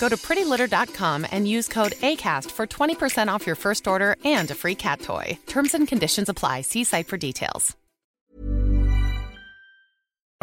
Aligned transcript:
Go 0.00 0.08
to 0.08 0.16
prettylitter.com 0.16 1.26
and 1.32 1.46
use 1.46 1.68
code 1.68 1.92
ACAST 2.02 2.50
for 2.50 2.66
20% 2.66 3.28
off 3.28 3.46
your 3.46 3.56
first 3.56 3.86
order 3.86 4.16
and 4.24 4.50
a 4.50 4.54
free 4.54 4.74
cat 4.74 5.00
toy. 5.00 5.38
Terms 5.46 5.74
and 5.74 5.86
conditions 5.88 6.28
apply. 6.28 6.62
See 6.62 6.84
site 6.84 7.06
for 7.08 7.16
details. 7.16 7.74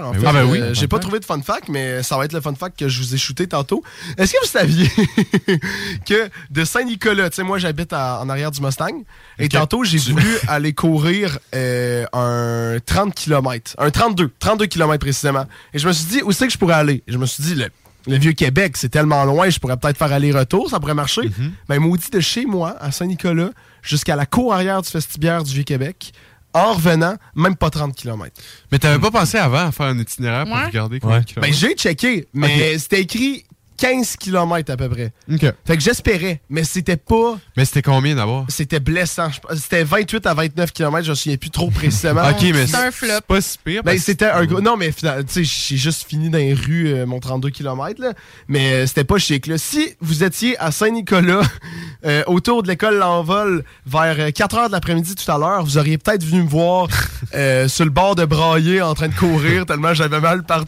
En 0.01 0.13
fait. 0.13 0.25
Ah 0.25 0.33
ben 0.33 0.45
oui, 0.45 0.59
euh, 0.59 0.73
j'ai 0.73 0.87
pas 0.87 0.97
trouvé 0.97 1.19
de 1.19 1.25
fun 1.25 1.41
fact, 1.43 1.67
mais 1.67 2.01
ça 2.01 2.17
va 2.17 2.25
être 2.25 2.33
le 2.33 2.41
fun 2.41 2.55
fact 2.55 2.79
que 2.79 2.87
je 2.89 2.97
vous 2.99 3.13
ai 3.13 3.19
shooté 3.19 3.45
tantôt. 3.45 3.83
Est-ce 4.17 4.31
que 4.33 4.37
vous 4.41 4.47
saviez 4.49 4.87
que 6.07 6.29
de 6.49 6.65
Saint-Nicolas, 6.65 7.29
tu 7.29 7.35
sais, 7.35 7.43
moi 7.43 7.59
j'habite 7.59 7.93
en 7.93 8.27
arrière 8.29 8.49
du 8.49 8.61
Mustang, 8.61 9.03
et 9.37 9.45
Ok. 9.45 9.51
tantôt 9.51 9.83
j'ai 9.83 9.99
voulu 9.99 10.25
aller 10.47 10.73
courir 10.73 11.37
euh, 11.53 12.05
un 12.13 12.79
30 12.83 13.13
km, 13.13 13.75
un 13.77 13.91
32, 13.91 14.31
32 14.39 14.65
km 14.65 14.97
précisément. 14.99 15.45
Et 15.73 15.77
je 15.77 15.87
me 15.87 15.93
suis 15.93 16.05
dit, 16.05 16.21
où 16.23 16.31
c'est 16.31 16.47
que 16.47 16.53
je 16.53 16.57
pourrais 16.57 16.75
aller? 16.75 17.03
Et 17.07 17.11
je 17.11 17.17
me 17.19 17.27
suis 17.27 17.43
dit, 17.43 17.53
le, 17.53 17.69
le 18.07 18.17
Vieux-Québec, 18.17 18.77
c'est 18.77 18.89
tellement 18.89 19.23
loin, 19.25 19.49
je 19.49 19.59
pourrais 19.59 19.77
peut-être 19.77 19.97
faire 19.97 20.11
aller-retour, 20.11 20.69
ça 20.69 20.79
pourrait 20.79 20.93
marcher. 20.93 21.21
Mm-hmm. 21.21 21.51
Ben, 21.69 21.79
maudit 21.79 22.09
de 22.11 22.19
chez 22.19 22.45
moi, 22.45 22.75
à 22.79 22.91
Saint-Nicolas, 22.91 23.49
jusqu'à 23.81 24.15
la 24.15 24.25
cour 24.25 24.53
arrière 24.53 24.81
du 24.81 24.89
vestibiaire 24.89 25.43
du 25.43 25.53
Vieux-Québec, 25.53 26.11
en 26.53 26.73
revenant, 26.73 27.15
même 27.35 27.55
pas 27.55 27.69
30 27.69 27.95
km. 27.95 28.29
Mais 28.71 28.79
t'avais 28.79 28.99
pas 28.99 29.11
pensé 29.11 29.37
avant 29.37 29.67
à 29.67 29.71
faire 29.71 29.85
un 29.85 29.97
itinéraire 29.97 30.45
pour 30.45 30.55
Ouais. 30.55 30.65
regarder 30.65 30.99
combien 30.99 31.21
de 31.21 31.25
Ben, 31.39 31.53
j'ai 31.53 31.73
checké, 31.75 32.27
mais 32.33 32.77
c'était 32.77 33.01
écrit 33.01 33.45
15 33.81 34.17
km 34.17 34.71
à 34.71 34.77
peu 34.77 34.89
près. 34.89 35.11
OK. 35.31 35.41
Fait 35.65 35.75
que 35.75 35.81
j'espérais, 35.81 36.39
mais 36.51 36.63
c'était 36.63 36.97
pas. 36.97 37.39
Mais 37.57 37.65
c'était 37.65 37.81
combien 37.81 38.13
d'abord? 38.13 38.45
C'était 38.47 38.79
blessant. 38.79 39.29
C'était 39.55 39.83
28 39.83 40.27
à 40.27 40.35
29 40.35 40.71
km, 40.71 41.03
je 41.03 41.09
me 41.09 41.15
souviens 41.15 41.37
plus 41.37 41.49
trop 41.49 41.71
précisément. 41.71 42.21
OK, 42.29 42.43
mais 42.53 42.67
c'est 42.67 42.77
un 42.77 42.91
flop. 42.91 43.07
c'est 43.09 43.25
pas 43.25 43.41
si 43.41 43.57
pire. 43.57 43.81
Ben, 43.83 43.97
c'était 43.97 44.29
un 44.29 44.45
gros. 44.45 44.61
Non, 44.61 44.77
mais 44.77 44.91
finalement, 44.91 45.23
tu 45.23 45.43
sais, 45.43 45.65
j'ai 45.67 45.77
juste 45.77 46.07
fini 46.07 46.29
dans 46.29 46.37
les 46.37 46.53
rues 46.53 46.89
euh, 46.89 47.07
mon 47.07 47.19
32 47.19 47.49
km, 47.49 47.99
là. 47.99 48.13
Mais 48.47 48.71
euh, 48.71 48.85
c'était 48.85 49.03
pas 49.03 49.17
chic, 49.17 49.47
là. 49.47 49.57
Si 49.57 49.95
vous 49.99 50.23
étiez 50.23 50.55
à 50.59 50.69
Saint-Nicolas, 50.69 51.41
euh, 52.05 52.23
autour 52.27 52.61
de 52.61 52.67
l'école 52.67 52.99
L'Envol, 52.99 53.63
vers 53.87 54.15
euh, 54.19 54.29
4 54.29 54.57
h 54.57 54.67
de 54.67 54.73
l'après-midi 54.73 55.15
tout 55.15 55.31
à 55.31 55.39
l'heure, 55.39 55.63
vous 55.63 55.79
auriez 55.79 55.97
peut-être 55.97 56.23
venu 56.23 56.43
me 56.43 56.49
voir 56.49 56.87
euh, 57.33 57.67
sur 57.67 57.85
le 57.85 57.91
bord 57.91 58.13
de 58.13 58.25
Brailler 58.25 58.83
en 58.83 58.93
train 58.93 59.07
de 59.07 59.15
courir 59.15 59.65
tellement 59.65 59.95
j'avais 59.95 60.19
mal 60.19 60.43
partout. 60.43 60.67